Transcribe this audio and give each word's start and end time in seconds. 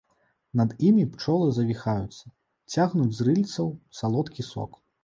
Над 0.61 0.71
імі 0.87 1.03
пчолы 1.17 1.51
завіхаюцца, 1.59 2.33
цягнуць 2.77 3.15
з 3.21 3.31
рыльцаў 3.31 3.75
салодкі 4.01 4.53
сок. 4.55 4.87